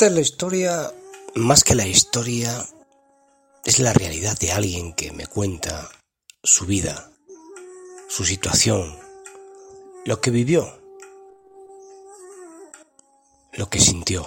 Esta 0.00 0.08
es 0.08 0.14
la 0.14 0.20
historia, 0.22 0.94
más 1.34 1.62
que 1.62 1.74
la 1.74 1.86
historia, 1.86 2.66
es 3.66 3.80
la 3.80 3.92
realidad 3.92 4.38
de 4.38 4.50
alguien 4.50 4.94
que 4.94 5.12
me 5.12 5.26
cuenta 5.26 5.90
su 6.42 6.64
vida, 6.64 7.12
su 8.08 8.24
situación, 8.24 8.98
lo 10.06 10.22
que 10.22 10.30
vivió, 10.30 10.80
lo 13.52 13.68
que 13.68 13.78
sintió. 13.78 14.26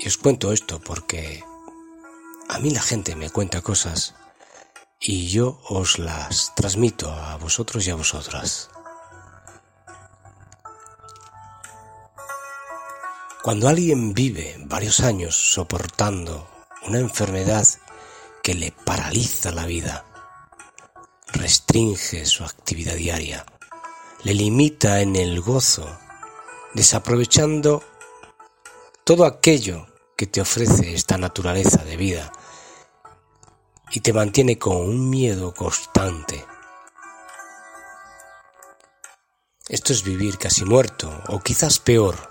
Y 0.00 0.08
os 0.08 0.18
cuento 0.18 0.52
esto 0.52 0.80
porque 0.80 1.44
a 2.48 2.58
mí 2.58 2.70
la 2.70 2.82
gente 2.82 3.14
me 3.14 3.30
cuenta 3.30 3.62
cosas 3.62 4.16
y 5.06 5.28
yo 5.28 5.60
os 5.68 5.98
las 5.98 6.54
transmito 6.54 7.12
a 7.12 7.36
vosotros 7.36 7.86
y 7.86 7.90
a 7.90 7.94
vosotras. 7.94 8.70
Cuando 13.42 13.68
alguien 13.68 14.14
vive 14.14 14.56
varios 14.60 15.00
años 15.00 15.36
soportando 15.36 16.48
una 16.86 17.00
enfermedad 17.00 17.66
que 18.42 18.54
le 18.54 18.72
paraliza 18.72 19.52
la 19.52 19.66
vida, 19.66 20.06
restringe 21.34 22.24
su 22.24 22.42
actividad 22.42 22.94
diaria, 22.94 23.44
le 24.22 24.32
limita 24.32 25.02
en 25.02 25.16
el 25.16 25.42
gozo, 25.42 25.86
desaprovechando 26.72 27.84
todo 29.04 29.26
aquello 29.26 29.86
que 30.16 30.26
te 30.26 30.40
ofrece 30.40 30.94
esta 30.94 31.18
naturaleza 31.18 31.84
de 31.84 31.98
vida 31.98 32.32
y 33.94 34.00
te 34.00 34.12
mantiene 34.12 34.58
con 34.58 34.76
un 34.76 35.08
miedo 35.08 35.54
constante. 35.54 36.44
Esto 39.68 39.92
es 39.92 40.02
vivir 40.02 40.36
casi 40.36 40.64
muerto, 40.64 41.22
o 41.28 41.38
quizás 41.38 41.78
peor, 41.78 42.28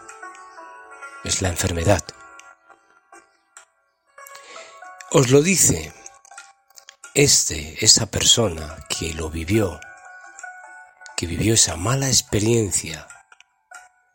es 1.24 1.42
la 1.42 1.48
enfermedad. 1.48 2.04
Os 5.12 5.32
lo 5.32 5.42
dice 5.42 5.94
este, 7.14 7.84
esa 7.84 8.08
persona 8.08 8.86
que 8.90 9.14
lo 9.14 9.30
vivió, 9.30 9.80
que 11.16 11.28
vivió 11.28 11.54
esa 11.54 11.78
mala 11.78 12.08
experiencia, 12.08 13.08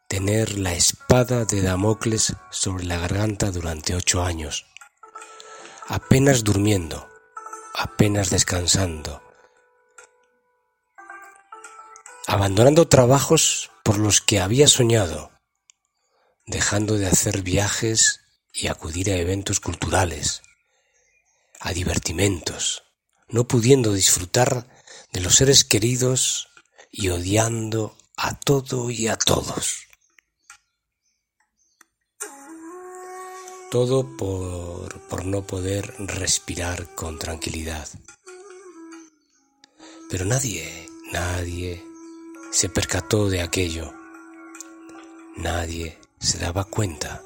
tener 0.06 0.58
la 0.58 0.74
espada 0.74 1.46
de 1.46 1.62
Damocles 1.62 2.34
sobre 2.50 2.84
la 2.84 2.98
garganta 2.98 3.50
durante 3.50 3.94
ocho 3.94 4.22
años, 4.22 4.66
apenas 5.88 6.44
durmiendo, 6.44 7.08
apenas 7.78 8.30
descansando, 8.30 9.22
abandonando 12.26 12.88
trabajos 12.88 13.70
por 13.84 13.98
los 13.98 14.20
que 14.20 14.40
había 14.40 14.66
soñado, 14.66 15.30
dejando 16.44 16.98
de 16.98 17.06
hacer 17.06 17.42
viajes 17.42 18.20
y 18.52 18.66
acudir 18.66 19.12
a 19.12 19.16
eventos 19.16 19.60
culturales, 19.60 20.42
a 21.60 21.72
divertimentos, 21.72 22.82
no 23.28 23.46
pudiendo 23.46 23.92
disfrutar 23.92 24.66
de 25.12 25.20
los 25.20 25.36
seres 25.36 25.62
queridos 25.62 26.48
y 26.90 27.10
odiando 27.10 27.96
a 28.16 28.40
todo 28.40 28.90
y 28.90 29.06
a 29.06 29.16
todos. 29.16 29.87
Todo 33.70 34.16
por, 34.16 34.98
por 35.08 35.26
no 35.26 35.42
poder 35.46 35.94
respirar 35.98 36.94
con 36.94 37.18
tranquilidad. 37.18 37.86
Pero 40.08 40.24
nadie, 40.24 40.88
nadie 41.12 41.84
se 42.50 42.70
percató 42.70 43.28
de 43.28 43.42
aquello. 43.42 43.92
Nadie 45.36 45.98
se 46.18 46.38
daba 46.38 46.64
cuenta. 46.64 47.22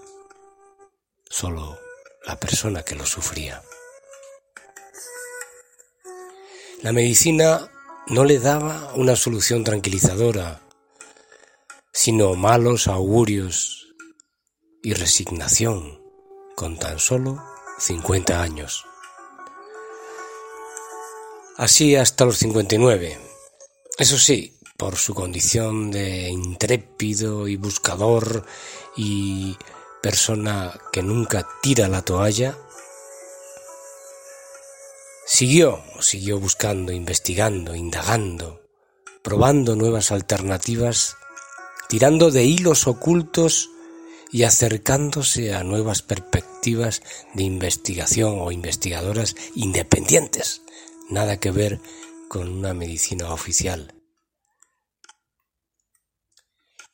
Solo 1.31 1.79
la 2.27 2.41
persona 2.41 2.83
que 2.83 2.97
lo 2.97 3.07
sufría. 3.07 3.63
La 6.83 6.91
medicina 6.91 7.71
no 8.09 8.25
le 8.25 8.41
daba 8.41 8.95
una 8.97 9.15
solución 9.15 9.63
tranquilizadora, 9.63 10.61
sino 11.93 12.35
malos 12.35 12.89
augurios 12.89 13.95
y 14.83 14.95
resignación 14.95 16.02
con 16.55 16.79
tan 16.79 16.99
solo 16.99 17.43
50 17.79 18.43
años. 18.43 18.85
Así 21.57 21.97
hasta 21.97 22.25
los 22.25 22.39
59. 22.39 23.19
Eso 23.99 24.19
sí, 24.19 24.59
por 24.77 24.97
su 24.97 25.15
condición 25.15 25.91
de 25.91 26.29
intrépido 26.29 27.47
y 27.47 27.57
buscador 27.57 28.45
y 28.97 29.57
persona 30.03 30.73
que 30.93 31.03
nunca 31.03 31.47
tira 31.63 31.89
la 31.89 32.03
toalla, 32.03 32.59
siguió, 35.27 35.83
siguió 36.01 36.41
buscando, 36.41 36.91
investigando, 36.93 37.75
indagando, 37.75 38.63
probando 39.23 39.77
nuevas 39.77 40.11
alternativas, 40.11 41.17
tirando 41.89 42.31
de 42.31 42.45
hilos 42.45 42.87
ocultos 42.87 43.71
y 44.33 44.45
acercándose 44.45 45.55
a 45.55 45.63
nuevas 45.63 46.01
perspectivas 46.01 47.03
de 47.35 47.43
investigación 47.43 48.41
o 48.41 48.51
investigadoras 48.51 49.37
independientes, 49.55 50.63
nada 51.11 51.39
que 51.39 51.51
ver 51.51 51.81
con 52.29 52.49
una 52.49 52.73
medicina 52.73 53.31
oficial. 53.33 53.95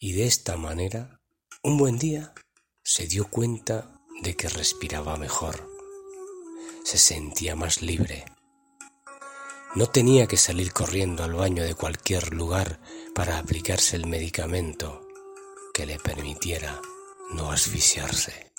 Y 0.00 0.12
de 0.12 0.26
esta 0.26 0.56
manera, 0.56 1.20
un 1.62 1.78
buen 1.78 1.96
día, 1.96 2.34
se 2.82 3.06
dio 3.06 3.28
cuenta 3.30 4.00
de 4.20 4.34
que 4.34 4.48
respiraba 4.48 5.16
mejor, 5.16 5.70
se 6.84 6.98
sentía 6.98 7.54
más 7.54 7.82
libre. 7.82 8.24
No 9.76 9.86
tenía 9.86 10.26
que 10.26 10.36
salir 10.36 10.72
corriendo 10.72 11.22
al 11.22 11.34
baño 11.34 11.62
de 11.62 11.74
cualquier 11.74 12.34
lugar 12.34 12.80
para 13.14 13.38
aplicarse 13.38 13.94
el 13.94 14.06
medicamento 14.06 15.06
que 15.72 15.86
le 15.86 15.98
permitiera 16.00 16.80
no 17.30 17.50
asfixiarse. 17.50 18.52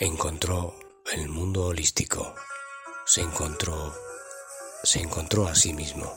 Encontró 0.00 0.74
el 1.12 1.28
mundo 1.28 1.66
holístico, 1.66 2.34
se 3.04 3.22
encontró, 3.22 3.94
se 4.84 5.00
encontró 5.00 5.48
a 5.48 5.54
sí 5.54 5.72
mismo. 5.72 6.12